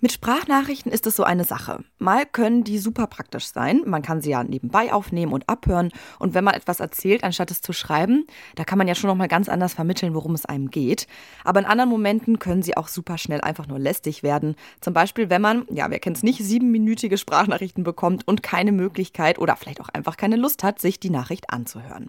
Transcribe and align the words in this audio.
Mit 0.00 0.12
Sprachnachrichten 0.12 0.92
ist 0.92 1.08
es 1.08 1.16
so 1.16 1.24
eine 1.24 1.42
Sache. 1.42 1.82
Mal 1.98 2.24
können 2.24 2.62
die 2.62 2.78
super 2.78 3.08
praktisch 3.08 3.46
sein. 3.46 3.82
Man 3.84 4.00
kann 4.00 4.20
sie 4.20 4.30
ja 4.30 4.44
nebenbei 4.44 4.92
aufnehmen 4.92 5.32
und 5.32 5.48
abhören. 5.48 5.90
Und 6.20 6.34
wenn 6.34 6.44
man 6.44 6.54
etwas 6.54 6.78
erzählt, 6.78 7.24
anstatt 7.24 7.50
es 7.50 7.62
zu 7.62 7.72
schreiben, 7.72 8.24
da 8.54 8.62
kann 8.62 8.78
man 8.78 8.86
ja 8.86 8.94
schon 8.94 9.08
noch 9.08 9.16
mal 9.16 9.26
ganz 9.26 9.48
anders 9.48 9.74
vermitteln, 9.74 10.14
worum 10.14 10.36
es 10.36 10.46
einem 10.46 10.70
geht. 10.70 11.08
Aber 11.42 11.58
in 11.58 11.66
anderen 11.66 11.90
Momenten 11.90 12.38
können 12.38 12.62
sie 12.62 12.76
auch 12.76 12.86
super 12.86 13.18
schnell 13.18 13.40
einfach 13.40 13.66
nur 13.66 13.80
lästig 13.80 14.22
werden. 14.22 14.54
Zum 14.80 14.94
Beispiel, 14.94 15.30
wenn 15.30 15.42
man, 15.42 15.66
ja, 15.68 15.90
wer 15.90 15.98
kennt 15.98 16.18
es 16.18 16.22
nicht, 16.22 16.44
siebenminütige 16.44 17.18
Sprachnachrichten 17.18 17.82
bekommt 17.82 18.22
und 18.28 18.44
keine 18.44 18.70
Möglichkeit 18.70 19.40
oder 19.40 19.56
vielleicht 19.56 19.80
auch 19.80 19.88
einfach 19.88 20.16
keine 20.16 20.36
Lust 20.36 20.62
hat, 20.62 20.80
sich 20.80 21.00
die 21.00 21.10
Nachricht 21.10 21.50
anzuhören. 21.50 22.08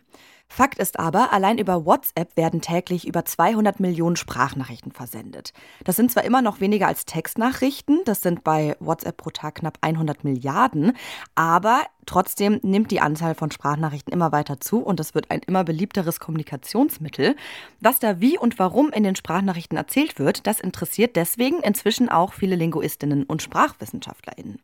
Fakt 0.52 0.79
ist 0.79 1.00
aber, 1.00 1.31
allein 1.31 1.59
über 1.59 1.86
WhatsApp 1.86 2.36
werden 2.36 2.59
täglich 2.59 3.07
über 3.07 3.23
200 3.23 3.79
Millionen 3.79 4.15
Sprachnachrichten 4.15 4.91
versendet. 4.91 5.54
Das 5.83 5.95
sind 5.95 6.11
zwar 6.11 6.23
immer 6.25 6.41
noch 6.41 6.59
weniger 6.59 6.88
als 6.88 7.05
Textnachrichten, 7.05 8.02
das 8.05 8.21
sind 8.21 8.43
bei 8.43 8.75
WhatsApp 8.79 9.15
pro 9.15 9.29
Tag 9.29 9.55
knapp 9.55 9.78
100 9.82 10.23
Milliarden, 10.23 10.93
aber 11.36 11.83
trotzdem 12.07 12.59
nimmt 12.64 12.89
die 12.89 13.00
Anzahl 13.00 13.36
von 13.36 13.51
Sprachnachrichten 13.51 14.11
immer 14.11 14.32
weiter 14.32 14.59
zu 14.59 14.79
und 14.79 15.00
es 15.00 15.14
wird 15.14 15.29
ein 15.29 15.42
immer 15.46 15.64
beliebteres 15.64 16.20
Kommunikationsmittel. 16.20 17.36
Was 17.79 18.00
da 18.00 18.20
wie 18.20 18.37
und 18.37 18.57
warum 18.57 18.89
in 18.89 19.04
den 19.04 19.15
Sprachnachrichten 19.15 19.78
erzählt 19.78 20.18
wird, 20.18 20.47
das 20.47 20.59
interessiert 20.59 21.15
deswegen 21.15 21.59
inzwischen 21.59 22.09
auch 22.09 22.34
viele 22.34 22.56
Linguistinnen 22.56 23.23
und 23.23 23.43
Sprachwissenschaftlerinnen. 23.43 24.59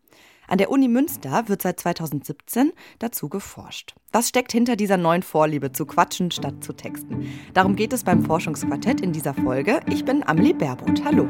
An 0.48 0.58
der 0.58 0.70
Uni 0.70 0.88
Münster 0.88 1.48
wird 1.48 1.62
seit 1.62 1.80
2017 1.80 2.72
dazu 2.99 3.30
geforscht. 3.30 3.95
Was 4.12 4.30
steckt 4.30 4.52
hinter 4.52 4.76
dieser 4.76 4.98
neuen 4.98 5.23
Vorliebe 5.23 5.72
zu 5.72 5.86
quatschen 5.86 6.31
statt 6.31 6.63
zu 6.63 6.73
texten? 6.73 7.27
Darum 7.53 7.76
geht 7.76 7.94
es 7.94 8.03
beim 8.03 8.23
Forschungsquartett 8.23 9.02
in 9.02 9.12
dieser 9.12 9.34
Folge. 9.34 9.80
Ich 9.88 10.05
bin 10.05 10.27
Amelie 10.27 10.53
Baerboth. 10.53 11.03
Hallo. 11.03 11.27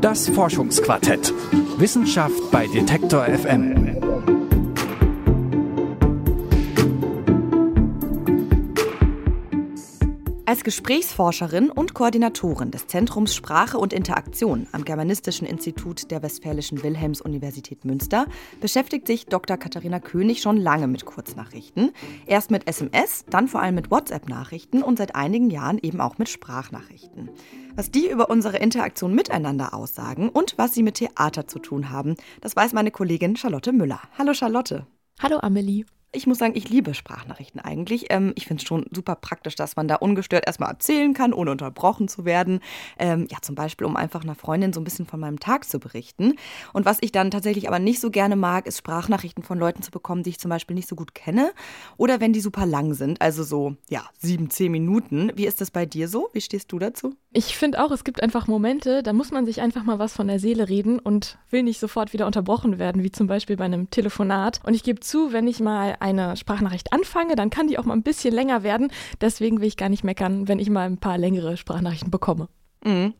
Das 0.00 0.28
Forschungsquartett. 0.28 1.32
Wissenschaft 1.78 2.50
bei 2.50 2.66
Detektor 2.66 3.24
FM. 3.26 3.79
Als 10.50 10.64
Gesprächsforscherin 10.64 11.70
und 11.70 11.94
Koordinatorin 11.94 12.72
des 12.72 12.88
Zentrums 12.88 13.36
Sprache 13.36 13.78
und 13.78 13.92
Interaktion 13.92 14.66
am 14.72 14.84
Germanistischen 14.84 15.46
Institut 15.46 16.10
der 16.10 16.24
Westfälischen 16.24 16.82
Wilhelms-Universität 16.82 17.84
Münster 17.84 18.26
beschäftigt 18.60 19.06
sich 19.06 19.26
Dr. 19.26 19.56
Katharina 19.58 20.00
König 20.00 20.42
schon 20.42 20.56
lange 20.56 20.88
mit 20.88 21.04
Kurznachrichten. 21.04 21.92
Erst 22.26 22.50
mit 22.50 22.66
SMS, 22.66 23.24
dann 23.30 23.46
vor 23.46 23.62
allem 23.62 23.76
mit 23.76 23.92
WhatsApp-Nachrichten 23.92 24.82
und 24.82 24.98
seit 24.98 25.14
einigen 25.14 25.50
Jahren 25.50 25.78
eben 25.78 26.00
auch 26.00 26.18
mit 26.18 26.28
Sprachnachrichten. 26.28 27.30
Was 27.76 27.92
die 27.92 28.10
über 28.10 28.28
unsere 28.28 28.56
Interaktion 28.56 29.14
miteinander 29.14 29.72
aussagen 29.72 30.30
und 30.30 30.58
was 30.58 30.74
sie 30.74 30.82
mit 30.82 30.96
Theater 30.96 31.46
zu 31.46 31.60
tun 31.60 31.90
haben, 31.90 32.16
das 32.40 32.56
weiß 32.56 32.72
meine 32.72 32.90
Kollegin 32.90 33.36
Charlotte 33.36 33.72
Müller. 33.72 34.00
Hallo 34.18 34.34
Charlotte. 34.34 34.84
Hallo 35.22 35.38
Amelie. 35.40 35.84
Ich 36.12 36.26
muss 36.26 36.38
sagen, 36.38 36.54
ich 36.56 36.68
liebe 36.68 36.92
Sprachnachrichten 36.92 37.60
eigentlich. 37.60 38.06
Ähm, 38.10 38.32
ich 38.34 38.46
finde 38.46 38.60
es 38.60 38.66
schon 38.66 38.84
super 38.90 39.14
praktisch, 39.14 39.54
dass 39.54 39.76
man 39.76 39.86
da 39.86 39.94
ungestört 39.94 40.44
erstmal 40.44 40.70
erzählen 40.70 41.14
kann, 41.14 41.32
ohne 41.32 41.52
unterbrochen 41.52 42.08
zu 42.08 42.24
werden. 42.24 42.58
Ähm, 42.98 43.28
ja, 43.30 43.38
zum 43.40 43.54
Beispiel, 43.54 43.86
um 43.86 43.94
einfach 43.94 44.24
einer 44.24 44.34
Freundin 44.34 44.72
so 44.72 44.80
ein 44.80 44.84
bisschen 44.84 45.06
von 45.06 45.20
meinem 45.20 45.38
Tag 45.38 45.68
zu 45.68 45.78
berichten. 45.78 46.34
Und 46.72 46.84
was 46.84 46.98
ich 47.00 47.12
dann 47.12 47.30
tatsächlich 47.30 47.68
aber 47.68 47.78
nicht 47.78 48.00
so 48.00 48.10
gerne 48.10 48.34
mag, 48.34 48.66
ist 48.66 48.78
Sprachnachrichten 48.78 49.44
von 49.44 49.60
Leuten 49.60 49.82
zu 49.82 49.92
bekommen, 49.92 50.24
die 50.24 50.30
ich 50.30 50.40
zum 50.40 50.48
Beispiel 50.48 50.74
nicht 50.74 50.88
so 50.88 50.96
gut 50.96 51.14
kenne. 51.14 51.52
Oder 51.96 52.20
wenn 52.20 52.32
die 52.32 52.40
super 52.40 52.66
lang 52.66 52.94
sind, 52.94 53.22
also 53.22 53.44
so, 53.44 53.76
ja, 53.88 54.02
sieben, 54.18 54.50
zehn 54.50 54.72
Minuten. 54.72 55.30
Wie 55.36 55.46
ist 55.46 55.60
das 55.60 55.70
bei 55.70 55.86
dir 55.86 56.08
so? 56.08 56.28
Wie 56.32 56.40
stehst 56.40 56.72
du 56.72 56.80
dazu? 56.80 57.14
Ich 57.32 57.56
finde 57.56 57.84
auch, 57.84 57.92
es 57.92 58.02
gibt 58.02 58.20
einfach 58.20 58.48
Momente, 58.48 59.04
da 59.04 59.12
muss 59.12 59.30
man 59.30 59.46
sich 59.46 59.60
einfach 59.60 59.84
mal 59.84 60.00
was 60.00 60.12
von 60.12 60.26
der 60.26 60.40
Seele 60.40 60.68
reden 60.68 60.98
und 60.98 61.38
will 61.50 61.62
nicht 61.62 61.78
sofort 61.78 62.12
wieder 62.12 62.26
unterbrochen 62.26 62.80
werden, 62.80 63.04
wie 63.04 63.12
zum 63.12 63.28
Beispiel 63.28 63.56
bei 63.56 63.66
einem 63.66 63.90
Telefonat. 63.90 64.60
Und 64.64 64.74
ich 64.74 64.82
gebe 64.82 64.98
zu, 64.98 65.32
wenn 65.32 65.46
ich 65.46 65.60
mal 65.60 65.96
eine 66.00 66.36
Sprachnachricht 66.36 66.92
anfange, 66.92 67.36
dann 67.36 67.50
kann 67.50 67.68
die 67.68 67.78
auch 67.78 67.84
mal 67.84 67.94
ein 67.94 68.02
bisschen 68.02 68.34
länger 68.34 68.62
werden. 68.62 68.92
Deswegen 69.20 69.60
will 69.60 69.68
ich 69.68 69.76
gar 69.76 69.88
nicht 69.88 70.04
meckern, 70.04 70.48
wenn 70.48 70.58
ich 70.58 70.70
mal 70.70 70.86
ein 70.86 70.98
paar 70.98 71.18
längere 71.18 71.56
Sprachnachrichten 71.56 72.10
bekomme. 72.10 72.48
Mhm. 72.84 73.12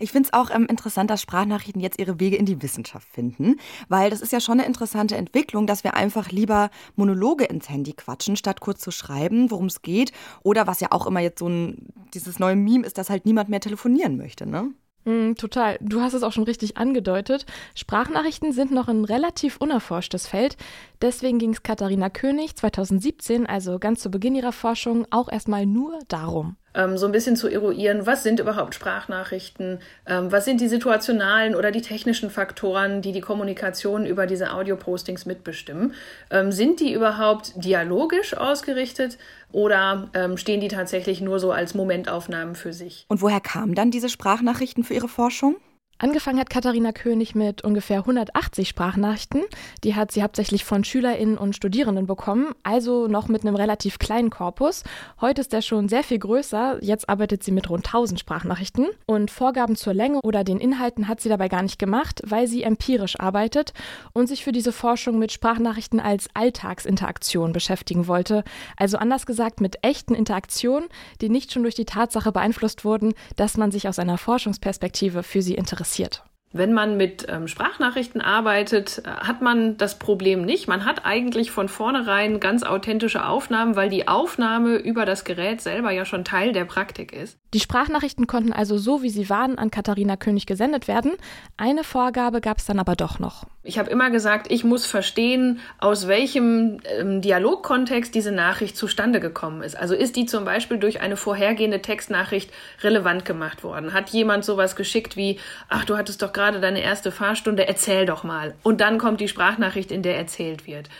Ich 0.00 0.10
finde 0.10 0.28
es 0.28 0.32
auch 0.32 0.50
ähm, 0.50 0.66
interessant, 0.68 1.08
dass 1.08 1.22
Sprachnachrichten 1.22 1.80
jetzt 1.80 2.00
ihre 2.00 2.18
Wege 2.18 2.36
in 2.36 2.46
die 2.46 2.60
Wissenschaft 2.62 3.06
finden, 3.08 3.56
weil 3.88 4.10
das 4.10 4.20
ist 4.20 4.32
ja 4.32 4.40
schon 4.40 4.58
eine 4.58 4.66
interessante 4.66 5.16
Entwicklung, 5.16 5.66
dass 5.66 5.84
wir 5.84 5.94
einfach 5.94 6.30
lieber 6.30 6.70
Monologe 6.96 7.44
ins 7.44 7.68
Handy 7.68 7.92
quatschen, 7.92 8.36
statt 8.36 8.60
kurz 8.60 8.80
zu 8.80 8.90
schreiben, 8.90 9.50
worum 9.50 9.66
es 9.66 9.82
geht. 9.82 10.12
Oder 10.42 10.66
was 10.66 10.80
ja 10.80 10.88
auch 10.90 11.06
immer 11.06 11.20
jetzt 11.20 11.38
so 11.38 11.48
ein, 11.48 11.92
dieses 12.12 12.40
neue 12.40 12.56
Meme 12.56 12.84
ist, 12.84 12.98
dass 12.98 13.10
halt 13.10 13.24
niemand 13.24 13.48
mehr 13.50 13.60
telefonieren 13.60 14.16
möchte, 14.16 14.46
ne? 14.46 14.72
Mm, 15.04 15.34
total. 15.34 15.78
Du 15.80 16.00
hast 16.00 16.14
es 16.14 16.22
auch 16.22 16.32
schon 16.32 16.44
richtig 16.44 16.76
angedeutet. 16.76 17.46
Sprachnachrichten 17.74 18.52
sind 18.52 18.70
noch 18.70 18.88
ein 18.88 19.04
relativ 19.04 19.58
unerforschtes 19.58 20.26
Feld. 20.26 20.56
Deswegen 21.02 21.38
ging 21.38 21.52
es 21.52 21.62
Katharina 21.62 22.08
König 22.10 22.56
2017, 22.56 23.46
also 23.46 23.78
ganz 23.78 24.00
zu 24.00 24.10
Beginn 24.10 24.34
ihrer 24.34 24.52
Forschung, 24.52 25.06
auch 25.10 25.28
erstmal 25.28 25.66
nur 25.66 25.98
darum 26.08 26.56
ähm, 26.74 26.98
so 26.98 27.06
ein 27.06 27.12
bisschen 27.12 27.36
zu 27.36 27.48
eruieren, 27.48 28.06
was 28.06 28.22
sind 28.22 28.40
überhaupt 28.40 28.74
Sprachnachrichten, 28.74 29.78
ähm, 30.06 30.32
was 30.32 30.44
sind 30.44 30.60
die 30.60 30.68
situationalen 30.68 31.54
oder 31.54 31.70
die 31.70 31.82
technischen 31.82 32.30
Faktoren, 32.30 33.02
die 33.02 33.12
die 33.12 33.20
Kommunikation 33.20 34.06
über 34.06 34.26
diese 34.26 34.52
Audio-Postings 34.52 35.26
mitbestimmen. 35.26 35.94
Ähm, 36.30 36.52
sind 36.52 36.80
die 36.80 36.92
überhaupt 36.92 37.52
dialogisch 37.64 38.36
ausgerichtet 38.36 39.18
oder 39.52 40.10
ähm, 40.14 40.36
stehen 40.36 40.60
die 40.60 40.68
tatsächlich 40.68 41.20
nur 41.20 41.38
so 41.38 41.52
als 41.52 41.74
Momentaufnahmen 41.74 42.54
für 42.54 42.72
sich? 42.72 43.04
Und 43.08 43.22
woher 43.22 43.40
kamen 43.40 43.74
dann 43.74 43.90
diese 43.90 44.08
Sprachnachrichten 44.08 44.84
für 44.84 44.94
Ihre 44.94 45.08
Forschung? 45.08 45.56
Angefangen 45.98 46.40
hat 46.40 46.50
Katharina 46.50 46.90
König 46.90 47.36
mit 47.36 47.62
ungefähr 47.62 47.98
180 47.98 48.68
Sprachnachrichten. 48.68 49.44
Die 49.84 49.94
hat 49.94 50.10
sie 50.10 50.24
hauptsächlich 50.24 50.64
von 50.64 50.82
SchülerInnen 50.82 51.38
und 51.38 51.54
Studierenden 51.54 52.06
bekommen, 52.06 52.52
also 52.64 53.06
noch 53.06 53.28
mit 53.28 53.42
einem 53.42 53.54
relativ 53.54 54.00
kleinen 54.00 54.28
Korpus. 54.28 54.82
Heute 55.20 55.40
ist 55.40 55.52
der 55.52 55.62
schon 55.62 55.88
sehr 55.88 56.02
viel 56.02 56.18
größer. 56.18 56.78
Jetzt 56.82 57.08
arbeitet 57.08 57.44
sie 57.44 57.52
mit 57.52 57.70
rund 57.70 57.86
1000 57.86 58.18
Sprachnachrichten. 58.18 58.88
Und 59.06 59.30
Vorgaben 59.30 59.76
zur 59.76 59.94
Länge 59.94 60.18
oder 60.24 60.42
den 60.42 60.58
Inhalten 60.58 61.06
hat 61.06 61.20
sie 61.20 61.28
dabei 61.28 61.48
gar 61.48 61.62
nicht 61.62 61.78
gemacht, 61.78 62.22
weil 62.26 62.48
sie 62.48 62.64
empirisch 62.64 63.20
arbeitet 63.20 63.72
und 64.12 64.26
sich 64.26 64.42
für 64.42 64.52
diese 64.52 64.72
Forschung 64.72 65.20
mit 65.20 65.30
Sprachnachrichten 65.30 66.00
als 66.00 66.28
Alltagsinteraktion 66.34 67.52
beschäftigen 67.52 68.08
wollte. 68.08 68.42
Also 68.76 68.96
anders 68.96 69.26
gesagt 69.26 69.60
mit 69.60 69.78
echten 69.82 70.14
Interaktionen, 70.16 70.88
die 71.20 71.28
nicht 71.28 71.52
schon 71.52 71.62
durch 71.62 71.76
die 71.76 71.84
Tatsache 71.84 72.32
beeinflusst 72.32 72.84
wurden, 72.84 73.14
dass 73.36 73.56
man 73.56 73.70
sich 73.70 73.86
aus 73.86 74.00
einer 74.00 74.18
Forschungsperspektive 74.18 75.22
für 75.22 75.40
sie 75.40 75.54
interessiert 75.54 75.83
interessiert. 75.84 76.24
Wenn 76.56 76.72
man 76.72 76.96
mit 76.96 77.26
ähm, 77.28 77.48
Sprachnachrichten 77.48 78.20
arbeitet, 78.20 79.02
äh, 79.04 79.08
hat 79.08 79.42
man 79.42 79.76
das 79.76 79.98
Problem 79.98 80.42
nicht. 80.42 80.68
Man 80.68 80.84
hat 80.84 81.04
eigentlich 81.04 81.50
von 81.50 81.68
vornherein 81.68 82.38
ganz 82.38 82.62
authentische 82.62 83.26
Aufnahmen, 83.26 83.74
weil 83.74 83.90
die 83.90 84.06
Aufnahme 84.06 84.76
über 84.76 85.04
das 85.04 85.24
Gerät 85.24 85.60
selber 85.60 85.90
ja 85.90 86.04
schon 86.04 86.24
Teil 86.24 86.52
der 86.52 86.64
Praktik 86.64 87.12
ist. 87.12 87.36
Die 87.54 87.60
Sprachnachrichten 87.60 88.28
konnten 88.28 88.52
also 88.52 88.78
so, 88.78 89.02
wie 89.02 89.10
sie 89.10 89.28
waren, 89.30 89.58
an 89.58 89.72
Katharina 89.72 90.16
König 90.16 90.46
gesendet 90.46 90.86
werden. 90.86 91.12
Eine 91.56 91.82
Vorgabe 91.82 92.40
gab 92.40 92.58
es 92.58 92.66
dann 92.66 92.78
aber 92.78 92.94
doch 92.94 93.18
noch. 93.18 93.46
Ich 93.64 93.78
habe 93.78 93.90
immer 93.90 94.10
gesagt, 94.10 94.50
ich 94.50 94.62
muss 94.62 94.86
verstehen, 94.86 95.58
aus 95.78 96.06
welchem 96.06 96.80
ähm, 96.98 97.20
Dialogkontext 97.22 98.14
diese 98.14 98.30
Nachricht 98.30 98.76
zustande 98.76 99.20
gekommen 99.20 99.62
ist. 99.62 99.76
Also 99.76 99.94
ist 99.94 100.16
die 100.16 100.26
zum 100.26 100.44
Beispiel 100.44 100.78
durch 100.78 101.00
eine 101.00 101.16
vorhergehende 101.16 101.80
Textnachricht 101.80 102.50
relevant 102.82 103.24
gemacht 103.24 103.64
worden? 103.64 103.94
Hat 103.94 104.10
jemand 104.10 104.44
sowas 104.44 104.76
geschickt 104.76 105.16
wie, 105.16 105.38
ach, 105.68 105.84
du 105.84 105.96
hattest 105.96 106.22
doch 106.22 106.32
gerade 106.32 106.43
gerade 106.44 106.60
deine 106.60 106.82
erste 106.82 107.10
Fahrstunde, 107.10 107.66
erzähl 107.66 108.04
doch 108.04 108.22
mal. 108.22 108.54
Und 108.62 108.82
dann 108.82 108.98
kommt 108.98 109.20
die 109.20 109.28
Sprachnachricht, 109.28 109.90
in 109.90 110.02
der 110.02 110.18
erzählt 110.18 110.66
wird. 110.66 110.90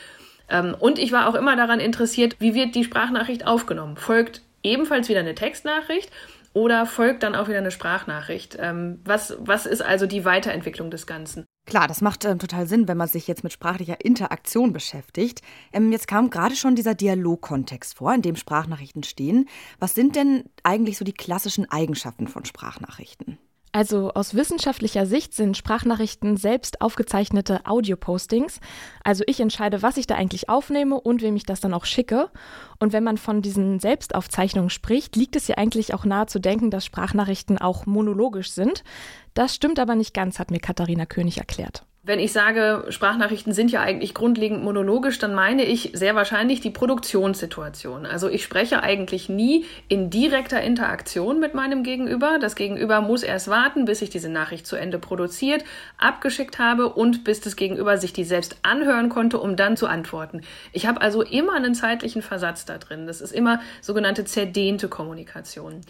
Ähm, 0.49 0.75
und 0.79 0.99
ich 0.99 1.13
war 1.13 1.29
auch 1.29 1.35
immer 1.35 1.55
daran 1.55 1.81
interessiert, 1.81 2.37
wie 2.39 2.55
wird 2.55 2.75
die 2.75 2.85
Sprachnachricht 2.85 3.47
aufgenommen? 3.47 3.97
Folgt 3.97 4.41
ebenfalls 4.63 5.11
wieder 5.11 5.21
eine 5.21 5.35
Textnachricht 5.35 6.11
oder 6.55 6.87
folgt 6.87 7.23
dann 7.23 7.35
auch 7.35 7.49
wieder 7.49 7.59
eine 7.59 7.71
Sprachnachricht? 7.71 8.57
Ähm, 8.59 9.01
was, 9.05 9.37
was 9.39 9.67
ist 9.67 9.83
also 9.83 10.07
die 10.07 10.25
Weiterentwicklung 10.25 10.91
des 10.91 11.07
Ganzen? 11.07 11.45
Klar, 11.67 11.89
das 11.89 12.01
macht 12.01 12.25
äh, 12.25 12.37
total 12.37 12.67
Sinn, 12.67 12.89
wenn 12.89 12.97
man 12.97 13.09
sich 13.09 13.27
jetzt 13.29 13.45
mit 13.45 13.53
sprachlicher 13.53 14.03
Interaktion 14.03 14.73
beschäftigt. 14.73 15.43
Ähm, 15.75 15.93
jetzt 15.93 16.09
kam 16.09 16.31
gerade 16.31 16.57
schon 16.57 16.75
dieser 16.75 16.95
Dialogkontext 16.95 17.99
vor, 17.99 18.15
in 18.15 18.23
dem 18.23 18.37
Sprachnachrichten 18.37 19.03
stehen. 19.03 19.47
Was 19.79 19.95
sind 19.95 20.17
denn 20.17 20.45
eigentlich 20.63 20.97
so 20.97 21.05
die 21.05 21.13
klassischen 21.13 21.71
Eigenschaften 21.71 22.29
von 22.29 22.47
Sprachnachrichten? 22.47 23.39
Also 23.75 24.13
aus 24.15 24.35
wissenschaftlicher 24.35 25.05
Sicht 25.05 25.35
sind 25.35 25.57
Sprachnachrichten 25.57 26.37
selbst 26.37 26.81
aufgezeichnete 26.81 27.67
Audio-Postings. 27.67 28.61
Also 29.03 29.25
ich 29.27 29.41
entscheide, 29.41 29.83
was 29.83 29.97
ich 29.97 30.07
da 30.07 30.15
eigentlich 30.15 30.49
aufnehme 30.49 31.01
und 31.01 31.23
wem 31.23 31.35
ich 31.35 31.43
das 31.43 31.59
dann 31.59 31.75
auch 31.75 31.85
schicke. 31.85 32.31
Und 32.79 32.93
wenn 32.93 33.03
man 33.03 33.17
von 33.19 33.43
diesen 33.43 33.81
Selbstaufzeichnungen 33.81 34.71
spricht, 34.71 35.17
liegt 35.17 35.35
es 35.35 35.49
ja 35.49 35.57
eigentlich 35.57 35.93
auch 35.93 36.05
nahe 36.05 36.27
zu 36.27 36.39
denken, 36.39 36.71
dass 36.71 36.85
Sprachnachrichten 36.85 37.59
auch 37.59 37.85
monologisch 37.85 38.53
sind. 38.53 38.85
Das 39.35 39.57
stimmt 39.57 39.81
aber 39.81 39.97
nicht 39.97 40.15
ganz, 40.15 40.39
hat 40.39 40.53
mir 40.53 40.61
Katharina 40.61 41.05
König 41.05 41.39
erklärt. 41.39 41.85
Wenn 42.07 42.19
ich 42.19 42.35
sage, 42.35 42.85
Sprachnachrichten 42.91 43.55
sind 43.55 43.73
ja 43.73 43.81
eigentlich 43.81 44.13
grundlegend 44.13 44.63
monologisch, 44.63 45.19
dann 45.19 45.35
meine 45.35 45.65
ich 45.65 45.93
sehr 45.95 46.15
wahrscheinlich 46.15 46.61
die 46.61 46.71
Produktionssituation. 46.71 48.05
Also 48.05 48.29
ich 48.29 48.45
spreche 48.45 48.83
eigentlich 48.83 49.31
nie 49.31 49.65
in 49.89 50.11
direkter 50.11 50.61
Interaktion 50.61 51.41
mit 51.41 51.55
meinem 51.55 51.83
Gegenüber. 51.83 52.37
Das 52.39 52.57
Gegenüber 52.57 53.01
muss 53.01 53.23
erst 53.23 53.49
warten, 53.49 53.87
bis 53.87 54.03
ich 54.03 54.11
diese 54.11 54.29
Nachricht 54.29 54.67
zu 54.67 54.77
Ende 54.77 54.99
produziert, 54.99 55.65
abgeschickt 55.97 56.59
habe 56.59 56.91
und 56.91 57.25
bis 57.25 57.41
das 57.41 57.57
Gegenüber 57.57 57.97
sich 57.97 58.13
die 58.13 58.25
selbst 58.25 58.59
anhören 58.61 59.09
konnte, 59.09 59.39
um 59.39 59.57
dann 59.57 59.79
zu 59.79 59.87
antworten. 59.87 60.43
Ich 60.75 60.85
habe 60.85 61.01
also 61.01 61.23
immer 61.23 61.55
einen 61.55 61.75
zeitlichen 61.75 62.21
Versatz 62.21 62.67
da 62.67 62.77
drin. 62.77 63.07
Das 63.07 63.23
ist 63.23 63.33
immer 63.33 63.63
sogenannte 63.81 64.27
zerdehnte 64.27 64.89
Kommunikation. 64.89 65.81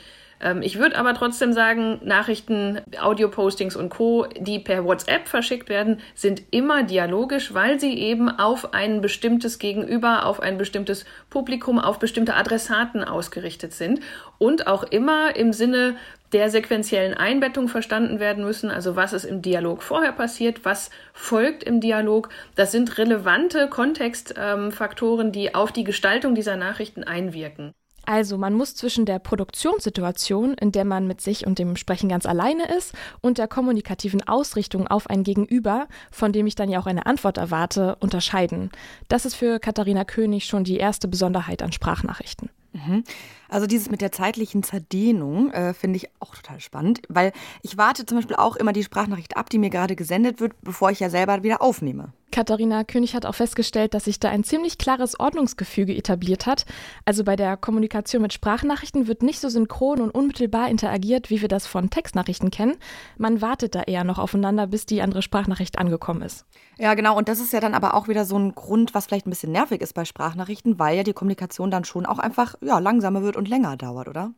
Ähm, 0.41 0.63
ich 0.63 0.79
würde 0.79 0.97
aber 0.97 1.15
trotzdem 1.15 1.53
sagen, 1.53 2.01
Nachrichten, 2.05 2.81
Audio-Postings 3.01 3.77
und 3.77 3.89
Co., 3.89 4.27
die 4.39 4.59
per 4.59 4.85
WhatsApp 4.85 5.29
verschickt 5.29 5.69
werden, 5.69 6.01
sind 6.15 6.43
immer 6.51 6.83
dialogisch, 6.83 7.55
weil 7.55 7.81
sie 7.81 7.99
eben 7.99 8.29
auf 8.29 8.75
ein 8.75 9.01
bestimmtes 9.01 9.59
Gegenüber, 9.59 10.27
auf 10.27 10.41
ein 10.41 10.59
bestimmtes 10.59 11.05
Publikum, 11.31 11.79
auf 11.79 11.99
bestimmte 11.99 12.35
Adressaten 12.35 13.05
ausgerichtet 13.05 13.73
sind 13.73 14.01
und 14.39 14.67
auch 14.67 14.85
immer 14.85 15.37
im 15.37 15.53
Sinne 15.53 15.97
der 16.35 16.51
sequentiellen 16.51 17.15
Einbettung 17.15 17.69
verstanden 17.69 18.19
werden 18.19 18.45
müssen, 18.45 18.71
also 18.71 18.97
was 18.97 19.13
ist 19.13 19.25
im 19.25 19.41
Dialog 19.41 19.83
vorher 19.83 20.13
passiert, 20.13 20.65
was 20.65 20.91
folgt 21.13 21.63
im 21.63 21.81
Dialog. 21.81 22.29
Das 22.57 22.73
sind 22.73 22.99
relevante 22.99 23.69
Kontextfaktoren, 23.69 25.31
die 25.31 25.55
auf 25.55 25.71
die 25.71 25.85
Gestaltung 25.85 26.35
dieser 26.35 26.57
Nachrichten 26.57 27.05
einwirken. 27.05 27.73
Also 28.07 28.39
man 28.39 28.55
muss 28.55 28.75
zwischen 28.75 29.07
der 29.07 29.19
Produktionssituation, 29.19 30.55
in 30.55 30.73
der 30.73 30.85
man 30.85 31.07
mit 31.07 31.21
sich 31.21 31.47
und 31.47 31.59
dem 31.59 31.77
Sprechen 31.77 32.09
ganz 32.09 32.27
alleine 32.27 32.75
ist, 32.77 32.93
und 33.21 33.39
der 33.39 33.49
kommunikativen 33.49 34.27
Ausrichtung 34.27 34.87
auf 34.87 35.09
ein 35.09 35.23
Gegenüber, 35.23 35.89
von 36.11 36.33
dem 36.33 36.47
ich 36.47 36.55
dann 36.55 36.69
ja 36.69 36.81
auch 36.81 36.87
eine 36.87 37.07
Antwort 37.07 37.39
erwarte, 37.39 37.97
unterscheiden. 38.01 38.71
Das 39.09 39.25
ist 39.25 39.35
für 39.35 39.59
Katharina 39.59 40.05
König 40.05 40.47
schon 40.47 40.65
die 40.65 40.77
erste 40.77 41.09
Besonderheit 41.09 41.63
an 41.63 41.73
Sprachnachrichten. 41.73 42.51
Mhm. 42.75 43.05
Also 43.49 43.67
dieses 43.67 43.89
mit 43.89 44.01
der 44.01 44.11
zeitlichen 44.11 44.65
Zerdehnung 44.65 45.53
äh, 45.53 45.75
finde 45.75 45.97
ich 45.97 46.09
auch 46.19 46.35
total 46.35 46.61
spannend, 46.61 47.03
weil 47.09 47.33
ich 47.63 47.79
warte 47.79 48.05
zum 48.05 48.19
Beispiel 48.19 48.37
auch 48.37 48.57
immer 48.57 48.73
die 48.73 48.83
Sprachnachricht 48.83 49.37
ab, 49.37 49.49
die 49.49 49.59
mir 49.59 49.71
gerade 49.71 49.95
gesendet 49.95 50.41
wird, 50.41 50.53
bevor 50.63 50.91
ich 50.91 50.99
ja 50.99 51.09
selber 51.09 51.43
wieder 51.45 51.63
aufnehme. 51.63 52.13
Katharina 52.33 52.85
König 52.85 53.15
hat 53.15 53.27
auch 53.27 53.35
festgestellt, 53.35 53.95
dass 53.95 54.05
sich 54.05 54.19
da 54.19 54.29
ein 54.29 54.45
ziemlich 54.45 54.79
klares 54.79 55.19
Ordnungsgefüge 55.19 55.95
etabliert 55.95 56.47
hat. 56.47 56.67
Also 57.05 57.25
bei 57.25 57.37
der 57.37 57.57
Kommunikation 57.57 58.23
mit 58.23 58.33
Sprachnachrichten 58.33 59.07
wird 59.07 59.23
nicht 59.23 59.41
so 59.41 59.49
synchron 59.49 60.01
und 60.01 60.11
unmittelbar 60.11 60.69
interagiert, 60.69 61.31
wie 61.31 61.41
wir 61.41 61.49
das 61.49 61.67
von 61.67 61.91
Textnachrichten 61.91 62.51
kennen. 62.51 62.77
Man 63.19 63.41
wartet 63.41 63.75
da 63.75 63.83
eher 63.83 64.05
noch 64.05 64.19
aufeinander, 64.19 64.67
bis 64.67 64.87
die 64.87 65.03
andere 65.03 65.23
Sprachnachricht 65.23 65.79
angekommen 65.79 66.23
ist. 66.23 66.45
Ja, 66.79 66.95
genau. 66.95 67.17
Und 67.17 67.29
das 67.29 67.41
ist 67.41 67.53
ja 67.53 67.61
dann 67.61 67.75
aber 67.75 67.95
auch 67.95 68.09
wieder 68.09 68.25
so 68.25 68.37
ein 68.37 68.55
Grund, 68.55 68.95
was 68.95 69.07
vielleicht 69.07 69.27
ein 69.27 69.31
bisschen 69.31 69.53
nervig 69.53 69.81
ist 69.81 69.95
bei 69.95 70.05
Sprachnachrichten, 70.05 70.79
weil 70.79 70.97
ja 70.97 71.03
die 71.03 71.13
Kommunikation 71.13 71.71
dann 71.71 71.85
schon 71.85 72.07
auch 72.07 72.19
einfach 72.19 72.57
ja, 72.61 72.79
langsamer 72.79 73.23
wird 73.23 73.37
und 73.37 73.49
länger 73.49 73.77
dauert, 73.77 74.09
oder? 74.09 74.35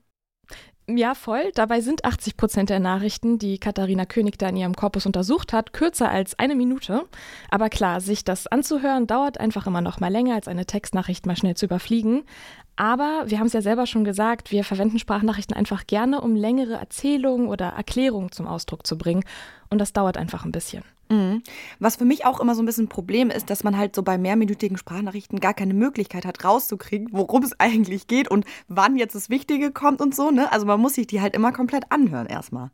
Ja, 0.89 1.15
voll. 1.17 1.51
Dabei 1.53 1.81
sind 1.81 2.05
80 2.05 2.37
Prozent 2.37 2.71
der 2.71 2.79
Nachrichten, 2.79 3.41
die 3.41 3.59
Katharina 3.59 4.05
König 4.05 4.39
da 4.39 4.49
in 4.49 4.57
ihrem 4.57 4.77
Korpus 4.77 5.05
untersucht 5.05 5.53
hat, 5.53 5.73
kürzer 5.73 6.09
als 6.09 6.39
eine 6.39 6.55
Minute. 6.55 7.07
Aber 7.51 7.69
klar, 7.71 8.01
sich 8.01 8.23
das 8.23 8.47
anzuhören, 8.47 9.09
dauert 9.09 9.41
einfach 9.41 9.67
immer 9.67 9.81
noch 9.81 9.99
mal 9.99 10.13
länger, 10.13 10.37
als 10.37 10.47
eine 10.47 10.65
Textnachricht 10.65 11.27
mal 11.27 11.37
schnell 11.37 11.57
zu 11.57 11.67
überfliegen. 11.67 12.23
Aber 12.77 13.25
wir 13.27 13.41
haben 13.41 13.49
es 13.49 13.53
ja 13.53 13.63
selber 13.63 13.87
schon 13.87 14.05
gesagt, 14.05 14.53
wir 14.53 14.63
verwenden 14.63 15.01
Sprachnachrichten 15.01 15.57
einfach 15.57 15.89
gerne, 15.89 16.21
um 16.21 16.37
längere 16.37 16.75
Erzählungen 16.75 17.49
oder 17.49 17.71
Erklärungen 17.71 18.31
zum 18.31 18.47
Ausdruck 18.47 18.87
zu 18.87 18.97
bringen. 18.97 19.25
Und 19.71 19.81
das 19.81 19.93
dauert 19.93 20.17
einfach 20.17 20.45
ein 20.45 20.53
bisschen. 20.53 20.85
Mhm. 21.09 21.43
Was 21.79 21.97
für 21.97 22.05
mich 22.05 22.25
auch 22.25 22.41
immer 22.41 22.55
so 22.55 22.63
ein 22.63 22.67
bisschen 22.67 22.85
ein 22.85 22.89
Problem 22.89 23.31
ist, 23.31 23.51
dass 23.51 23.65
man 23.65 23.77
halt 23.77 23.95
so 23.95 24.03
bei 24.03 24.19
mehrminütigen 24.19 24.77
Sprachnachrichten 24.77 25.41
gar 25.41 25.55
keine 25.55 25.75
Möglichkeit 25.75 26.25
hat, 26.25 26.45
rauszukriegen, 26.45 27.09
worum 27.13 27.43
es 27.43 27.53
eigentlich 27.61 28.07
geht 28.07 28.29
und 28.29 28.45
wann 28.69 28.97
jetzt 28.97 29.15
das 29.15 29.31
Wichtige 29.31 29.71
kommt 29.71 30.01
und 30.01 30.15
so. 30.15 30.31
Ne? 30.31 30.51
Also 30.53 30.67
man 30.67 30.81
muss 30.81 30.95
sich 30.95 31.07
die 31.07 31.21
halt 31.21 31.35
immer 31.35 31.53
komplett 31.53 31.91
anhören 31.91 32.27
erstmal. 32.27 32.71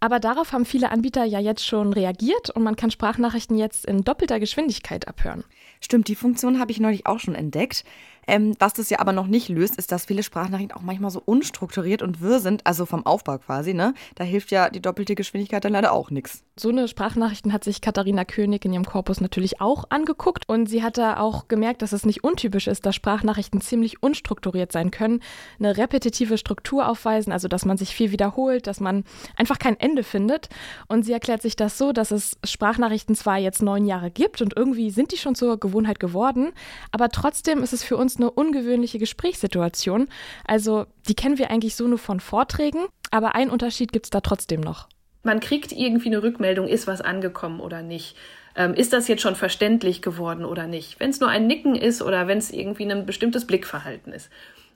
Aber 0.00 0.20
darauf 0.20 0.52
haben 0.52 0.66
viele 0.66 0.90
Anbieter 0.90 1.24
ja 1.24 1.38
jetzt 1.38 1.64
schon 1.64 1.94
reagiert 1.94 2.50
und 2.50 2.62
man 2.62 2.76
kann 2.76 2.90
Sprachnachrichten 2.90 3.56
jetzt 3.56 3.86
in 3.86 4.04
doppelter 4.04 4.38
Geschwindigkeit 4.38 5.08
abhören. 5.08 5.44
Stimmt, 5.80 6.08
die 6.08 6.14
Funktion 6.14 6.58
habe 6.58 6.72
ich 6.72 6.80
neulich 6.80 7.06
auch 7.06 7.20
schon 7.20 7.34
entdeckt. 7.34 7.84
Ähm, 8.26 8.54
was 8.58 8.74
das 8.74 8.90
ja 8.90 8.98
aber 9.00 9.12
noch 9.12 9.26
nicht 9.26 9.48
löst, 9.48 9.76
ist, 9.76 9.92
dass 9.92 10.06
viele 10.06 10.22
Sprachnachrichten 10.22 10.76
auch 10.76 10.82
manchmal 10.82 11.10
so 11.10 11.22
unstrukturiert 11.24 12.02
und 12.02 12.20
wirr 12.20 12.40
sind, 12.40 12.66
also 12.66 12.86
vom 12.86 13.04
Aufbau 13.06 13.38
quasi. 13.38 13.74
Ne? 13.74 13.94
Da 14.14 14.24
hilft 14.24 14.50
ja 14.50 14.70
die 14.70 14.80
doppelte 14.80 15.14
Geschwindigkeit 15.14 15.64
dann 15.64 15.72
leider 15.72 15.92
auch 15.92 16.10
nichts. 16.10 16.42
So 16.56 16.68
eine 16.68 16.86
Sprachnachrichten 16.86 17.52
hat 17.52 17.64
sich 17.64 17.80
Katharina 17.80 18.24
König 18.24 18.64
in 18.64 18.72
ihrem 18.72 18.84
Korpus 18.84 19.20
natürlich 19.20 19.60
auch 19.60 19.84
angeguckt 19.90 20.48
und 20.48 20.68
sie 20.68 20.82
hat 20.82 20.98
da 20.98 21.18
auch 21.18 21.48
gemerkt, 21.48 21.82
dass 21.82 21.92
es 21.92 22.06
nicht 22.06 22.22
untypisch 22.22 22.68
ist, 22.68 22.86
dass 22.86 22.94
Sprachnachrichten 22.94 23.60
ziemlich 23.60 24.02
unstrukturiert 24.02 24.70
sein 24.70 24.90
können, 24.90 25.20
eine 25.58 25.76
repetitive 25.76 26.38
Struktur 26.38 26.88
aufweisen, 26.88 27.32
also 27.32 27.48
dass 27.48 27.64
man 27.64 27.76
sich 27.76 27.94
viel 27.94 28.12
wiederholt, 28.12 28.66
dass 28.66 28.80
man 28.80 29.04
einfach 29.36 29.58
kein 29.58 29.78
Ende 29.80 30.04
findet. 30.04 30.48
Und 30.86 31.04
sie 31.04 31.12
erklärt 31.12 31.42
sich 31.42 31.56
das 31.56 31.76
so, 31.76 31.92
dass 31.92 32.12
es 32.12 32.38
Sprachnachrichten 32.44 33.16
zwar 33.16 33.38
jetzt 33.38 33.62
neun 33.62 33.84
Jahre 33.84 34.10
gibt 34.10 34.40
und 34.40 34.56
irgendwie 34.56 34.90
sind 34.90 35.12
die 35.12 35.16
schon 35.16 35.34
zur 35.34 35.58
Gewohnheit 35.58 35.98
geworden, 35.98 36.52
aber 36.92 37.08
trotzdem 37.08 37.62
ist 37.62 37.72
es 37.72 37.82
für 37.82 37.96
uns 37.96 38.13
eine 38.18 38.30
ungewöhnliche 38.30 38.98
Gesprächssituation. 38.98 40.08
Also 40.46 40.86
die 41.08 41.14
kennen 41.14 41.38
wir 41.38 41.50
eigentlich 41.50 41.76
so 41.76 41.86
nur 41.86 41.98
von 41.98 42.20
Vorträgen, 42.20 42.86
aber 43.10 43.34
einen 43.34 43.50
Unterschied 43.50 43.92
gibt 43.92 44.06
es 44.06 44.10
da 44.10 44.20
trotzdem 44.20 44.60
noch. 44.60 44.88
Man 45.22 45.40
kriegt 45.40 45.72
irgendwie 45.72 46.08
eine 46.08 46.22
Rückmeldung, 46.22 46.68
ist 46.68 46.86
was 46.86 47.00
angekommen 47.00 47.60
oder 47.60 47.82
nicht. 47.82 48.16
Ähm, 48.56 48.74
ist 48.74 48.92
das 48.92 49.08
jetzt 49.08 49.22
schon 49.22 49.36
verständlich 49.36 50.02
geworden 50.02 50.44
oder 50.44 50.66
nicht? 50.66 51.00
Wenn 51.00 51.10
es 51.10 51.20
nur 51.20 51.28
ein 51.28 51.46
Nicken 51.46 51.74
ist 51.74 52.02
oder 52.02 52.28
wenn 52.28 52.38
es 52.38 52.50
irgendwie 52.50 52.90
ein 52.90 53.06
bestimmtes 53.06 53.46
Blickverhalten 53.46 54.12
ist. 54.12 54.30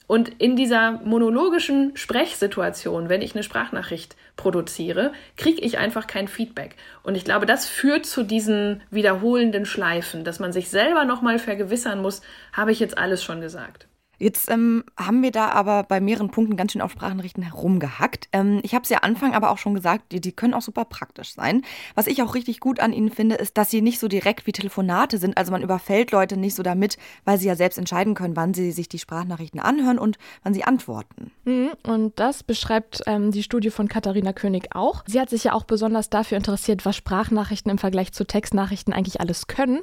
Und 0.09 0.31
in 0.41 0.57
dieser 0.57 0.93
monologischen 1.05 1.95
Sprechsituation, 1.95 3.11
wenn 3.11 3.21
ich 3.21 3.35
eine 3.35 3.43
Sprachnachricht 3.43 4.17
produziere, 4.37 5.13
kriege 5.37 5.61
ich 5.61 5.77
einfach 5.77 6.07
kein 6.07 6.29
Feedback. 6.29 6.77
Und 7.03 7.15
ich 7.15 7.25
glaube, 7.25 7.45
das 7.45 7.67
führt 7.67 8.07
zu 8.07 8.23
diesen 8.23 8.81
wiederholenden 8.91 9.67
Schleifen, 9.67 10.25
dass 10.25 10.41
man 10.41 10.53
sich 10.53 10.71
selber 10.71 11.05
nochmal 11.05 11.39
vergewissern 11.39 12.01
muss, 12.01 12.23
habe 12.55 12.73
ich 12.73 12.81
jetzt 12.81 12.97
alles 12.97 13.23
schon 13.23 13.43
gesagt. 13.43 13.88
Jetzt 14.19 14.51
ähm, 14.51 14.85
haben 14.97 15.23
wir 15.23 15.31
da 15.31 15.51
aber 15.51 15.85
bei 15.85 16.01
mehreren 16.01 16.31
Punkten 16.31 16.57
ganz 16.57 16.73
schön 16.73 16.83
auf 16.83 16.91
Sprachnachrichten 16.93 17.43
herumgehackt. 17.43 18.29
Ähm, 18.33 18.61
ich 18.63 18.75
habe 18.75 18.83
es 18.83 18.89
ja 18.89 18.99
Anfang 18.99 19.35
aber 19.35 19.51
auch 19.51 19.59
schon 19.59 19.75
gesagt, 19.75 20.13
die, 20.13 20.21
die 20.21 20.33
können 20.33 20.55
auch 20.55 20.63
super 20.63 20.85
praktisch 20.85 21.35
sein. 21.35 21.63
Was 21.95 22.09
ich 22.09 22.23
auch 22.23 22.35
richtig 22.35 22.59
gut 22.59 22.81
an 22.81 22.93
ihnen 22.93 23.11
finde, 23.11 23.37
ist, 23.37 23.57
dass 23.57 23.71
sie 23.71 23.81
nicht 23.81 24.01
so 24.01 24.09
direkt 24.09 24.47
wie 24.47 24.53
Telefonate 24.53 25.19
sind. 25.19 25.37
Also 25.37 25.53
man 25.53 25.63
überfällt 25.63 26.11
Leute 26.11 26.37
nicht 26.37 26.57
so 26.57 26.63
damit, 26.63 26.99
weil 27.25 27.39
sie 27.39 27.47
ja 27.47 27.55
selbst 27.55 27.79
entscheiden 27.79 28.15
können, 28.15 28.37
wann 28.37 28.55
sie 28.55 28.73
sich 28.73 28.89
die 28.89 28.99
Sprachnachrichten 28.99 29.61
anhören 29.61 29.99
und 29.99 30.19
wann 30.43 30.55
sie 30.55 30.65
antworten. 30.65 31.31
Mhm, 31.45 31.71
und 31.85 32.19
das 32.19 32.43
beschreibt 32.43 33.03
ähm, 33.07 33.31
die 33.31 33.45
Studie 33.45 33.71
von 33.71 33.89
Katharina 33.89 34.33
König 34.33 34.75
auch. 34.75 35.05
Sie 35.07 35.21
hat 35.21 35.31
sich 35.31 35.45
ja 35.45 35.53
auch 35.53 35.65
besonders 35.65 36.11
dafür 36.11 36.39
interessiert, 36.39 36.85
was 36.85 36.97
Sprachnachrichten 36.97 37.71
im 37.71 37.79
Vergleich 37.79 38.13
zu 38.13 38.25
Textnachrichten 38.25 38.93
eigentlich 38.93 39.21
alles 39.21 39.47
können. 39.47 39.81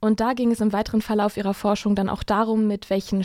Und 0.00 0.18
da 0.18 0.32
ging 0.32 0.50
es 0.50 0.60
im 0.60 0.72
weiteren 0.72 1.00
Verlauf 1.00 1.36
ihrer 1.36 1.54
Forschung 1.54 1.94
dann 1.94 2.08
auch 2.08 2.24
darum, 2.24 2.66
mit 2.66 2.90
welchen 2.90 3.22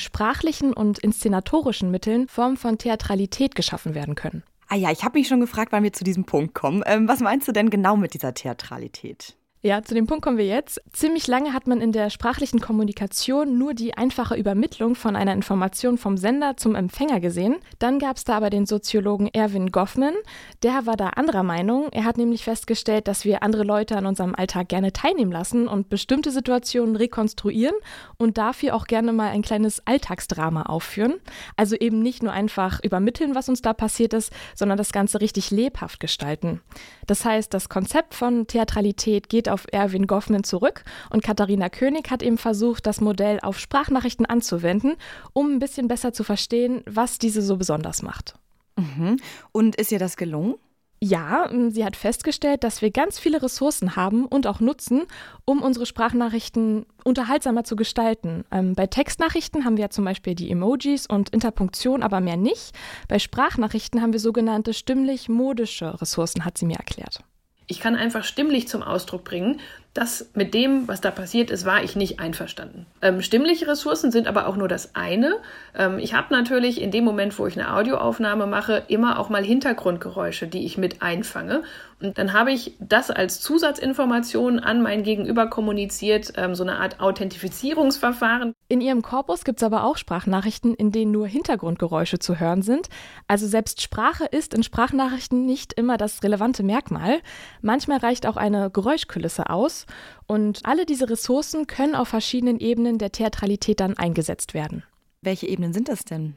sprachlichen 0.47 0.73
und 0.73 0.99
inszenatorischen 0.99 1.91
Mitteln 1.91 2.27
Formen 2.27 2.57
von 2.57 2.77
Theatralität 2.77 3.55
geschaffen 3.55 3.95
werden 3.95 4.15
können. 4.15 4.43
Ah 4.69 4.75
ja, 4.75 4.91
ich 4.91 5.03
habe 5.03 5.17
mich 5.17 5.27
schon 5.27 5.39
gefragt, 5.39 5.71
wann 5.71 5.83
wir 5.83 5.93
zu 5.93 6.03
diesem 6.03 6.25
Punkt 6.25 6.53
kommen. 6.53 6.83
Ähm, 6.85 7.07
was 7.07 7.19
meinst 7.19 7.47
du 7.47 7.51
denn 7.51 7.69
genau 7.69 7.97
mit 7.97 8.13
dieser 8.13 8.33
Theatralität? 8.33 9.36
Ja, 9.63 9.81
zu 9.81 9.95
dem 9.95 10.05
Punkt 10.05 10.23
kommen 10.23 10.37
wir 10.37 10.45
jetzt. 10.45 10.79
Ziemlich 10.93 11.25
lange 11.25 11.51
hat 11.51 11.65
man 11.65 11.81
in 11.81 11.91
der 11.91 12.11
sprachlichen 12.11 12.59
Kommunikation 12.59 13.57
nur 13.57 13.73
die 13.73 13.97
einfache 13.97 14.35
Übermittlung 14.35 14.93
von 14.93 15.15
einer 15.15 15.33
Information 15.33 15.97
vom 15.97 16.15
Sender 16.15 16.57
zum 16.57 16.75
Empfänger 16.75 17.19
gesehen. 17.19 17.55
Dann 17.79 17.97
gab 17.97 18.17
es 18.17 18.23
da 18.23 18.37
aber 18.37 18.51
den 18.51 18.67
Soziologen 18.67 19.27
Erwin 19.33 19.71
Goffman. 19.71 20.13
Der 20.61 20.85
war 20.85 20.95
da 20.95 21.07
anderer 21.09 21.41
Meinung. 21.41 21.87
Er 21.91 22.05
hat 22.05 22.17
nämlich 22.17 22.43
festgestellt, 22.43 23.07
dass 23.07 23.25
wir 23.25 23.41
andere 23.41 23.63
Leute 23.63 23.97
an 23.97 24.05
unserem 24.05 24.35
Alltag 24.35 24.69
gerne 24.69 24.93
teilnehmen 24.93 25.31
lassen 25.31 25.67
und 25.67 25.89
bestimmte 25.89 26.29
Situationen 26.29 26.95
rekonstruieren 26.95 27.75
und 28.17 28.37
dafür 28.37 28.75
auch 28.75 28.85
gerne 28.85 29.11
mal 29.11 29.31
ein 29.31 29.41
kleines 29.41 29.81
Alltagsdrama 29.87 30.63
aufführen. 30.63 31.15
Also 31.55 31.75
eben 31.75 32.03
nicht 32.03 32.21
nur 32.21 32.31
einfach 32.31 32.79
übermitteln, 32.83 33.33
was 33.33 33.49
uns 33.49 33.63
da 33.63 33.73
passiert 33.73 34.13
ist, 34.13 34.31
sondern 34.53 34.77
das 34.77 34.91
Ganze 34.91 35.19
richtig 35.19 35.49
lebhaft 35.49 35.99
gestalten. 35.99 36.61
Das 37.07 37.25
heißt, 37.25 37.51
das 37.55 37.69
Konzept 37.69 38.13
von 38.13 38.45
Theatralität 38.45 39.29
geht 39.29 39.46
auf 39.49 39.65
Erwin 39.71 40.07
Goffman 40.07 40.43
zurück 40.43 40.83
und 41.11 41.23
Katharina 41.23 41.69
König 41.69 42.11
hat 42.11 42.23
eben 42.23 42.37
versucht, 42.37 42.85
das 42.85 43.01
Modell 43.01 43.39
auf 43.41 43.59
Sprachnachrichten 43.59 44.25
anzuwenden, 44.25 44.95
um 45.33 45.53
ein 45.53 45.59
bisschen 45.59 45.87
besser 45.87 46.13
zu 46.13 46.23
verstehen, 46.23 46.81
was 46.85 47.17
diese 47.19 47.41
so 47.41 47.57
besonders 47.57 48.01
macht. 48.01 48.35
Mhm. 48.77 49.17
Und 49.51 49.75
ist 49.75 49.91
ihr 49.91 49.99
das 49.99 50.17
gelungen? 50.17 50.55
Ja, 50.99 51.47
sie 51.69 51.85
hat 51.85 51.95
festgestellt, 51.95 52.63
dass 52.63 52.81
wir 52.81 52.89
ganz 52.89 53.19
viele 53.19 53.41
Ressourcen 53.43 53.95
haben 53.95 54.25
und 54.25 54.47
auch 54.47 54.59
nutzen, 54.59 55.03
um 55.45 55.61
unsere 55.61 55.85
Sprachnachrichten 55.85 56.87
unterhaltsamer 57.03 57.63
zu 57.63 57.75
gestalten. 57.75 58.45
Ähm, 58.51 58.73
bei 58.73 58.87
Textnachrichten 58.87 59.63
haben 59.63 59.77
wir 59.77 59.83
ja 59.83 59.89
zum 59.91 60.05
Beispiel 60.05 60.33
die 60.33 60.49
Emojis 60.49 61.05
und 61.05 61.29
Interpunktion, 61.29 62.01
aber 62.01 62.19
mehr 62.19 62.37
nicht. 62.37 62.71
Bei 63.07 63.19
Sprachnachrichten 63.19 64.01
haben 64.01 64.11
wir 64.11 64.19
sogenannte 64.19 64.73
stimmlich-modische 64.73 66.01
Ressourcen, 66.01 66.45
hat 66.45 66.57
sie 66.57 66.65
mir 66.65 66.77
erklärt. 66.77 67.23
Ich 67.67 67.79
kann 67.79 67.95
einfach 67.95 68.23
stimmlich 68.23 68.67
zum 68.67 68.81
Ausdruck 68.81 69.25
bringen, 69.25 69.59
das 69.97 70.29
mit 70.35 70.53
dem, 70.53 70.87
was 70.87 71.01
da 71.01 71.09
passiert 71.09 71.49
ist, 71.49 71.65
war 71.65 71.83
ich 71.83 71.95
nicht 71.95 72.19
einverstanden. 72.19 72.85
Ähm, 73.01 73.21
stimmliche 73.21 73.67
Ressourcen 73.67 74.11
sind 74.11 74.27
aber 74.27 74.47
auch 74.47 74.55
nur 74.55 74.67
das 74.67 74.95
eine. 74.95 75.37
Ähm, 75.75 75.97
ich 75.97 76.13
habe 76.13 76.33
natürlich 76.33 76.81
in 76.81 76.91
dem 76.91 77.03
Moment, 77.03 77.37
wo 77.39 77.47
ich 77.47 77.59
eine 77.59 77.73
Audioaufnahme 77.73 78.45
mache, 78.45 78.83
immer 78.87 79.19
auch 79.19 79.29
mal 79.29 79.43
Hintergrundgeräusche, 79.43 80.47
die 80.47 80.65
ich 80.65 80.77
mit 80.77 81.01
einfange. 81.01 81.63
Und 81.99 82.19
dann 82.19 82.33
habe 82.33 82.51
ich 82.51 82.75
das 82.79 83.09
als 83.09 83.41
Zusatzinformation 83.41 84.59
an 84.59 84.83
mein 84.83 85.01
Gegenüber 85.01 85.47
kommuniziert, 85.47 86.33
ähm, 86.37 86.53
so 86.53 86.61
eine 86.61 86.75
Art 86.75 86.99
Authentifizierungsverfahren. 86.99 88.53
In 88.67 88.81
Ihrem 88.81 89.01
Korpus 89.01 89.43
gibt 89.43 89.59
es 89.59 89.63
aber 89.63 89.83
auch 89.83 89.97
Sprachnachrichten, 89.97 90.75
in 90.75 90.91
denen 90.91 91.11
nur 91.11 91.25
Hintergrundgeräusche 91.27 92.19
zu 92.19 92.39
hören 92.39 92.61
sind. 92.61 92.89
Also 93.27 93.47
selbst 93.47 93.81
Sprache 93.81 94.25
ist 94.25 94.53
in 94.53 94.61
Sprachnachrichten 94.61 95.47
nicht 95.47 95.73
immer 95.73 95.97
das 95.97 96.21
relevante 96.21 96.61
Merkmal. 96.61 97.19
Manchmal 97.61 97.97
reicht 97.97 98.27
auch 98.27 98.37
eine 98.37 98.69
Geräuschkulisse 98.69 99.49
aus. 99.49 99.86
Und 100.25 100.65
alle 100.65 100.85
diese 100.85 101.09
Ressourcen 101.09 101.67
können 101.67 101.95
auf 101.95 102.09
verschiedenen 102.09 102.59
Ebenen 102.59 102.97
der 102.97 103.11
Theatralität 103.11 103.79
dann 103.79 103.97
eingesetzt 103.97 104.53
werden. 104.53 104.83
Welche 105.21 105.47
Ebenen 105.47 105.73
sind 105.73 105.89
das 105.89 106.05
denn? 106.05 106.35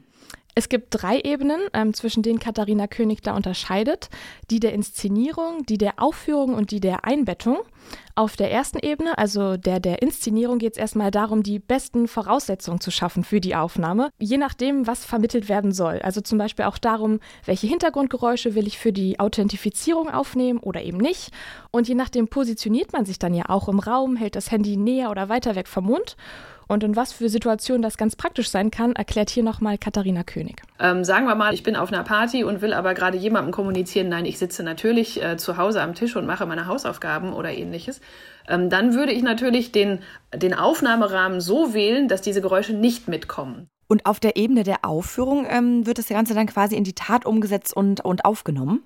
Es 0.53 0.67
gibt 0.67 0.87
drei 0.89 1.19
Ebenen, 1.21 1.61
ähm, 1.73 1.93
zwischen 1.93 2.23
denen 2.23 2.39
Katharina 2.39 2.87
König 2.87 3.21
da 3.21 3.35
unterscheidet. 3.35 4.09
Die 4.49 4.59
der 4.59 4.73
Inszenierung, 4.73 5.65
die 5.65 5.77
der 5.77 5.93
Aufführung 5.97 6.55
und 6.55 6.71
die 6.71 6.81
der 6.81 7.05
Einbettung. 7.05 7.59
Auf 8.15 8.35
der 8.35 8.51
ersten 8.51 8.79
Ebene, 8.79 9.17
also 9.17 9.57
der 9.57 9.79
der 9.79 10.01
Inszenierung, 10.01 10.59
geht 10.59 10.73
es 10.73 10.77
erstmal 10.77 11.11
darum, 11.11 11.43
die 11.43 11.59
besten 11.59 12.07
Voraussetzungen 12.07 12.81
zu 12.81 12.91
schaffen 12.91 13.23
für 13.23 13.39
die 13.39 13.55
Aufnahme, 13.55 14.09
je 14.19 14.37
nachdem, 14.37 14.85
was 14.87 15.05
vermittelt 15.05 15.49
werden 15.49 15.71
soll. 15.71 15.99
Also 16.03 16.21
zum 16.21 16.37
Beispiel 16.37 16.65
auch 16.65 16.77
darum, 16.77 17.19
welche 17.45 17.67
Hintergrundgeräusche 17.67 18.53
will 18.55 18.67
ich 18.67 18.77
für 18.77 18.91
die 18.91 19.19
Authentifizierung 19.19 20.09
aufnehmen 20.09 20.59
oder 20.59 20.81
eben 20.81 20.97
nicht. 20.97 21.31
Und 21.71 21.87
je 21.87 21.95
nachdem 21.95 22.27
positioniert 22.27 22.93
man 22.93 23.05
sich 23.05 23.19
dann 23.19 23.33
ja 23.33 23.45
auch 23.47 23.69
im 23.69 23.79
Raum, 23.79 24.15
hält 24.15 24.35
das 24.35 24.51
Handy 24.51 24.77
näher 24.77 25.09
oder 25.09 25.29
weiter 25.29 25.55
weg 25.55 25.67
vom 25.67 25.85
Mund. 25.85 26.17
Und 26.71 26.85
in 26.85 26.95
was 26.95 27.11
für 27.11 27.27
Situationen 27.27 27.81
das 27.81 27.97
ganz 27.97 28.15
praktisch 28.15 28.49
sein 28.49 28.71
kann, 28.71 28.93
erklärt 28.93 29.29
hier 29.29 29.43
nochmal 29.43 29.77
Katharina 29.77 30.23
König. 30.23 30.61
Ähm, 30.79 31.03
sagen 31.03 31.25
wir 31.25 31.35
mal, 31.35 31.53
ich 31.53 31.63
bin 31.63 31.75
auf 31.75 31.91
einer 31.91 32.05
Party 32.05 32.45
und 32.45 32.61
will 32.61 32.73
aber 32.73 32.93
gerade 32.93 33.17
jemandem 33.17 33.51
kommunizieren, 33.51 34.07
nein, 34.07 34.23
ich 34.23 34.39
sitze 34.39 34.63
natürlich 34.63 35.21
äh, 35.21 35.35
zu 35.35 35.57
Hause 35.57 35.81
am 35.81 35.95
Tisch 35.95 36.15
und 36.15 36.25
mache 36.25 36.45
meine 36.45 36.67
Hausaufgaben 36.67 37.33
oder 37.33 37.51
ähnliches. 37.51 37.70
Ähm, 38.47 38.69
dann 38.69 38.93
würde 38.93 39.11
ich 39.11 39.23
natürlich 39.23 39.71
den, 39.71 39.99
den 40.33 40.53
Aufnahmerahmen 40.53 41.41
so 41.41 41.73
wählen, 41.73 42.07
dass 42.07 42.21
diese 42.21 42.41
Geräusche 42.41 42.73
nicht 42.73 43.07
mitkommen. 43.07 43.67
Und 43.87 44.05
auf 44.05 44.19
der 44.19 44.37
Ebene 44.37 44.63
der 44.63 44.85
Aufführung 44.85 45.45
ähm, 45.49 45.85
wird 45.85 45.97
das 45.97 46.07
Ganze 46.07 46.33
dann 46.33 46.47
quasi 46.47 46.75
in 46.75 46.83
die 46.83 46.93
Tat 46.93 47.25
umgesetzt 47.25 47.75
und, 47.75 47.99
und 48.05 48.23
aufgenommen? 48.23 48.83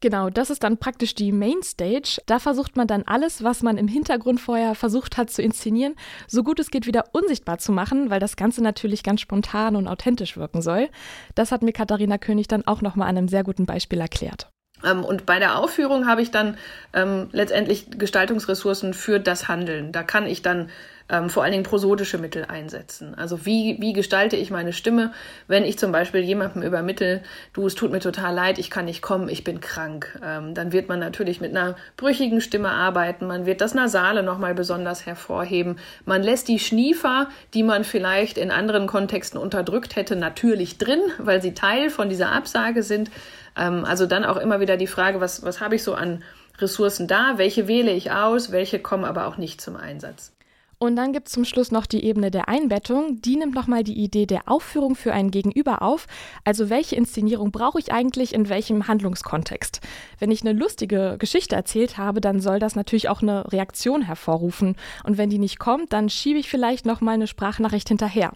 Genau, 0.00 0.30
das 0.30 0.50
ist 0.50 0.62
dann 0.62 0.78
praktisch 0.78 1.14
die 1.14 1.32
Mainstage. 1.32 2.20
Da 2.26 2.38
versucht 2.38 2.76
man 2.76 2.86
dann 2.86 3.02
alles, 3.04 3.42
was 3.42 3.62
man 3.62 3.78
im 3.78 3.88
Hintergrund 3.88 4.40
vorher 4.40 4.74
versucht 4.74 5.16
hat 5.16 5.30
zu 5.30 5.42
inszenieren, 5.42 5.94
so 6.26 6.42
gut 6.42 6.60
es 6.60 6.70
geht 6.70 6.86
wieder 6.86 7.04
unsichtbar 7.12 7.58
zu 7.58 7.72
machen, 7.72 8.10
weil 8.10 8.20
das 8.20 8.36
Ganze 8.36 8.62
natürlich 8.62 9.02
ganz 9.02 9.20
spontan 9.20 9.76
und 9.76 9.88
authentisch 9.88 10.36
wirken 10.36 10.60
soll. 10.60 10.88
Das 11.34 11.52
hat 11.52 11.62
mir 11.62 11.72
Katharina 11.72 12.18
König 12.18 12.48
dann 12.48 12.66
auch 12.66 12.82
nochmal 12.82 13.08
an 13.08 13.16
einem 13.16 13.28
sehr 13.28 13.44
guten 13.44 13.66
Beispiel 13.66 14.00
erklärt. 14.00 14.50
Ähm, 14.84 15.04
und 15.04 15.26
bei 15.26 15.38
der 15.38 15.58
Aufführung 15.58 16.06
habe 16.06 16.22
ich 16.22 16.30
dann 16.30 16.56
ähm, 16.92 17.28
letztendlich 17.32 17.86
Gestaltungsressourcen 17.98 18.94
für 18.94 19.18
das 19.20 19.48
Handeln. 19.48 19.92
Da 19.92 20.02
kann 20.02 20.26
ich 20.26 20.42
dann 20.42 20.68
ähm, 21.08 21.30
vor 21.30 21.42
allen 21.42 21.52
Dingen 21.52 21.64
prosodische 21.64 22.18
Mittel 22.18 22.44
einsetzen. 22.46 23.14
Also 23.14 23.46
wie, 23.46 23.76
wie 23.80 23.92
gestalte 23.92 24.36
ich 24.36 24.50
meine 24.50 24.72
Stimme, 24.72 25.12
wenn 25.46 25.64
ich 25.64 25.78
zum 25.78 25.92
Beispiel 25.92 26.20
jemandem 26.20 26.62
übermittel, 26.62 27.22
du, 27.52 27.66
es 27.66 27.74
tut 27.74 27.92
mir 27.92 28.00
total 28.00 28.34
leid, 28.34 28.58
ich 28.58 28.70
kann 28.70 28.86
nicht 28.86 29.02
kommen, 29.02 29.28
ich 29.28 29.44
bin 29.44 29.60
krank. 29.60 30.18
Ähm, 30.24 30.54
dann 30.54 30.72
wird 30.72 30.88
man 30.88 30.98
natürlich 30.98 31.40
mit 31.40 31.56
einer 31.56 31.76
brüchigen 31.96 32.40
Stimme 32.40 32.70
arbeiten, 32.70 33.26
man 33.26 33.46
wird 33.46 33.60
das 33.60 33.74
Nasale 33.74 34.22
nochmal 34.22 34.54
besonders 34.54 35.06
hervorheben. 35.06 35.78
Man 36.04 36.22
lässt 36.22 36.48
die 36.48 36.58
Schniefer, 36.58 37.28
die 37.54 37.62
man 37.62 37.84
vielleicht 37.84 38.38
in 38.38 38.50
anderen 38.50 38.86
Kontexten 38.86 39.38
unterdrückt 39.38 39.96
hätte, 39.96 40.16
natürlich 40.16 40.78
drin, 40.78 41.00
weil 41.18 41.40
sie 41.40 41.54
Teil 41.54 41.90
von 41.90 42.08
dieser 42.08 42.32
Absage 42.32 42.82
sind. 42.82 43.10
Ähm, 43.56 43.84
also 43.84 44.06
dann 44.06 44.24
auch 44.24 44.36
immer 44.36 44.60
wieder 44.60 44.76
die 44.76 44.86
Frage, 44.86 45.20
was, 45.20 45.42
was 45.42 45.60
habe 45.60 45.76
ich 45.76 45.82
so 45.82 45.94
an 45.94 46.22
Ressourcen 46.58 47.06
da, 47.06 47.34
welche 47.36 47.68
wähle 47.68 47.92
ich 47.92 48.10
aus, 48.12 48.52
welche 48.52 48.78
kommen 48.78 49.04
aber 49.04 49.26
auch 49.26 49.36
nicht 49.36 49.60
zum 49.60 49.76
Einsatz. 49.76 50.35
Und 50.78 50.96
dann 50.96 51.14
gibt 51.14 51.28
es 51.28 51.32
zum 51.32 51.46
Schluss 51.46 51.72
noch 51.72 51.86
die 51.86 52.04
Ebene 52.04 52.30
der 52.30 52.48
Einbettung. 52.48 53.22
Die 53.22 53.36
nimmt 53.36 53.54
nochmal 53.54 53.82
die 53.82 53.98
Idee 53.98 54.26
der 54.26 54.42
Aufführung 54.46 54.94
für 54.94 55.12
ein 55.14 55.30
Gegenüber 55.30 55.80
auf. 55.80 56.06
Also 56.44 56.68
welche 56.68 56.96
Inszenierung 56.96 57.50
brauche 57.50 57.78
ich 57.78 57.92
eigentlich 57.92 58.34
in 58.34 58.50
welchem 58.50 58.86
Handlungskontext? 58.86 59.80
Wenn 60.18 60.30
ich 60.30 60.42
eine 60.42 60.52
lustige 60.52 61.16
Geschichte 61.18 61.56
erzählt 61.56 61.96
habe, 61.96 62.20
dann 62.20 62.40
soll 62.40 62.58
das 62.58 62.76
natürlich 62.76 63.08
auch 63.08 63.22
eine 63.22 63.50
Reaktion 63.52 64.02
hervorrufen. 64.02 64.76
Und 65.04 65.16
wenn 65.16 65.30
die 65.30 65.38
nicht 65.38 65.58
kommt, 65.58 65.94
dann 65.94 66.10
schiebe 66.10 66.38
ich 66.38 66.50
vielleicht 66.50 66.84
nochmal 66.84 67.14
eine 67.14 67.26
Sprachnachricht 67.26 67.88
hinterher. 67.88 68.32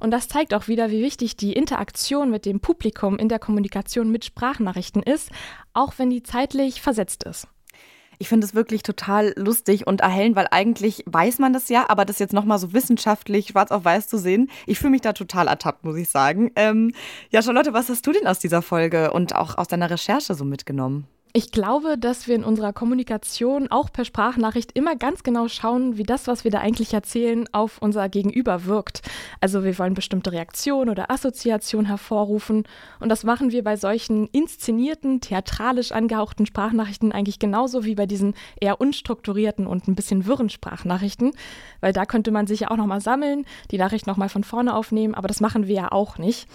Und 0.00 0.12
das 0.12 0.28
zeigt 0.28 0.54
auch 0.54 0.68
wieder, 0.68 0.90
wie 0.90 1.02
wichtig 1.02 1.36
die 1.36 1.52
Interaktion 1.52 2.30
mit 2.30 2.46
dem 2.46 2.60
Publikum 2.60 3.18
in 3.18 3.28
der 3.28 3.38
Kommunikation 3.38 4.10
mit 4.10 4.24
Sprachnachrichten 4.24 5.02
ist, 5.02 5.30
auch 5.74 5.92
wenn 5.98 6.08
die 6.08 6.22
zeitlich 6.22 6.80
versetzt 6.80 7.24
ist. 7.24 7.48
Ich 8.18 8.28
finde 8.28 8.46
es 8.46 8.54
wirklich 8.54 8.82
total 8.82 9.32
lustig 9.36 9.86
und 9.86 10.00
erhellend, 10.00 10.36
weil 10.36 10.48
eigentlich 10.50 11.02
weiß 11.06 11.38
man 11.38 11.52
das 11.52 11.68
ja, 11.68 11.86
aber 11.88 12.04
das 12.04 12.18
jetzt 12.18 12.32
nochmal 12.32 12.58
so 12.58 12.72
wissenschaftlich 12.72 13.48
schwarz 13.48 13.70
auf 13.70 13.84
weiß 13.84 14.08
zu 14.08 14.18
sehen, 14.18 14.50
ich 14.66 14.78
fühle 14.78 14.92
mich 14.92 15.00
da 15.00 15.12
total 15.12 15.48
ertappt, 15.48 15.84
muss 15.84 15.96
ich 15.96 16.08
sagen. 16.08 16.50
Ähm, 16.56 16.92
ja, 17.30 17.42
Charlotte, 17.42 17.72
was 17.72 17.88
hast 17.88 18.06
du 18.06 18.12
denn 18.12 18.26
aus 18.26 18.38
dieser 18.38 18.62
Folge 18.62 19.12
und 19.12 19.34
auch 19.34 19.58
aus 19.58 19.68
deiner 19.68 19.90
Recherche 19.90 20.34
so 20.34 20.44
mitgenommen? 20.44 21.06
Ich 21.34 21.50
glaube, 21.50 21.96
dass 21.96 22.28
wir 22.28 22.34
in 22.34 22.44
unserer 22.44 22.74
Kommunikation 22.74 23.70
auch 23.70 23.90
per 23.90 24.04
Sprachnachricht 24.04 24.72
immer 24.72 24.96
ganz 24.96 25.22
genau 25.22 25.48
schauen, 25.48 25.96
wie 25.96 26.02
das, 26.02 26.26
was 26.26 26.44
wir 26.44 26.50
da 26.50 26.58
eigentlich 26.58 26.92
erzählen, 26.92 27.48
auf 27.52 27.78
unser 27.80 28.10
Gegenüber 28.10 28.66
wirkt. 28.66 29.00
Also 29.40 29.64
wir 29.64 29.78
wollen 29.78 29.94
bestimmte 29.94 30.30
Reaktionen 30.30 30.90
oder 30.90 31.10
Assoziationen 31.10 31.86
hervorrufen 31.86 32.64
und 33.00 33.08
das 33.08 33.24
machen 33.24 33.50
wir 33.50 33.64
bei 33.64 33.76
solchen 33.76 34.26
inszenierten, 34.26 35.22
theatralisch 35.22 35.92
angehauchten 35.92 36.44
Sprachnachrichten 36.44 37.12
eigentlich 37.12 37.38
genauso 37.38 37.86
wie 37.86 37.94
bei 37.94 38.04
diesen 38.04 38.34
eher 38.60 38.78
unstrukturierten 38.78 39.66
und 39.66 39.88
ein 39.88 39.94
bisschen 39.94 40.26
wirren 40.26 40.50
Sprachnachrichten, 40.50 41.32
weil 41.80 41.94
da 41.94 42.04
könnte 42.04 42.30
man 42.30 42.46
sich 42.46 42.60
ja 42.60 42.70
auch 42.70 42.76
nochmal 42.76 43.00
sammeln, 43.00 43.46
die 43.70 43.78
Nachricht 43.78 44.06
nochmal 44.06 44.28
von 44.28 44.44
vorne 44.44 44.76
aufnehmen, 44.76 45.14
aber 45.14 45.28
das 45.28 45.40
machen 45.40 45.66
wir 45.66 45.74
ja 45.76 45.92
auch 45.92 46.18
nicht. 46.18 46.46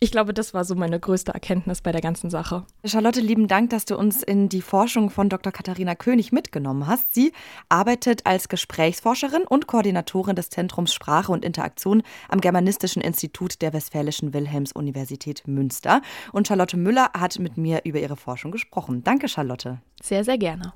Ich 0.00 0.12
glaube, 0.12 0.32
das 0.32 0.54
war 0.54 0.64
so 0.64 0.76
meine 0.76 1.00
größte 1.00 1.34
Erkenntnis 1.34 1.80
bei 1.80 1.90
der 1.90 2.00
ganzen 2.00 2.30
Sache. 2.30 2.64
Charlotte, 2.84 3.20
lieben 3.20 3.48
Dank, 3.48 3.70
dass 3.70 3.84
du 3.84 3.96
uns 3.96 4.22
in 4.22 4.48
die 4.48 4.62
Forschung 4.62 5.10
von 5.10 5.28
Dr. 5.28 5.52
Katharina 5.52 5.96
König 5.96 6.30
mitgenommen 6.30 6.86
hast. 6.86 7.12
Sie 7.12 7.32
arbeitet 7.68 8.24
als 8.24 8.48
Gesprächsforscherin 8.48 9.42
und 9.42 9.66
Koordinatorin 9.66 10.36
des 10.36 10.50
Zentrums 10.50 10.94
Sprache 10.94 11.32
und 11.32 11.44
Interaktion 11.44 12.04
am 12.28 12.40
Germanistischen 12.40 13.02
Institut 13.02 13.60
der 13.60 13.72
Westfälischen 13.72 14.32
Wilhelms-Universität 14.32 15.48
Münster. 15.48 16.00
Und 16.32 16.46
Charlotte 16.46 16.76
Müller 16.76 17.10
hat 17.18 17.40
mit 17.40 17.56
mir 17.56 17.80
über 17.84 17.98
ihre 17.98 18.16
Forschung 18.16 18.52
gesprochen. 18.52 19.02
Danke, 19.02 19.28
Charlotte. 19.28 19.80
Sehr, 20.00 20.22
sehr 20.22 20.38
gerne. 20.38 20.74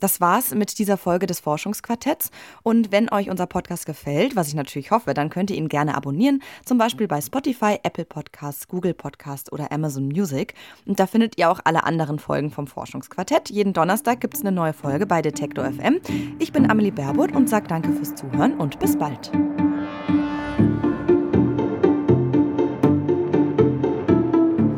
Das 0.00 0.20
war's 0.20 0.54
mit 0.54 0.78
dieser 0.78 0.96
Folge 0.96 1.26
des 1.26 1.40
Forschungsquartetts. 1.40 2.30
Und 2.62 2.90
wenn 2.90 3.10
euch 3.10 3.30
unser 3.30 3.46
Podcast 3.46 3.86
gefällt, 3.86 4.34
was 4.34 4.48
ich 4.48 4.54
natürlich 4.54 4.90
hoffe, 4.90 5.14
dann 5.14 5.30
könnt 5.30 5.50
ihr 5.50 5.56
ihn 5.56 5.68
gerne 5.68 5.94
abonnieren, 5.94 6.42
zum 6.64 6.78
Beispiel 6.78 7.06
bei 7.06 7.20
Spotify, 7.20 7.78
Apple 7.82 8.06
Podcasts, 8.06 8.66
Google 8.66 8.94
Podcasts 8.94 9.52
oder 9.52 9.70
Amazon 9.70 10.08
Music. 10.08 10.54
Und 10.86 10.98
da 10.98 11.06
findet 11.06 11.38
ihr 11.38 11.50
auch 11.50 11.60
alle 11.64 11.84
anderen 11.84 12.18
Folgen 12.18 12.50
vom 12.50 12.66
Forschungsquartett. 12.66 13.50
Jeden 13.50 13.74
Donnerstag 13.74 14.20
gibt 14.20 14.34
es 14.34 14.40
eine 14.40 14.52
neue 14.52 14.72
Folge 14.72 15.06
bei 15.06 15.22
Detektor 15.22 15.70
FM. 15.70 16.00
Ich 16.38 16.52
bin 16.52 16.70
Amelie 16.70 16.90
Berbot 16.90 17.32
und 17.32 17.48
sage 17.48 17.68
danke 17.68 17.92
fürs 17.92 18.14
Zuhören 18.14 18.54
und 18.54 18.78
bis 18.80 18.96
bald. 18.98 19.30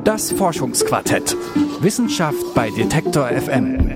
Das 0.04 0.32
Forschungsquartett. 0.32 1.36
Wissenschaft 1.80 2.54
bei 2.54 2.70
Detektor 2.70 3.28
FM. 3.28 3.91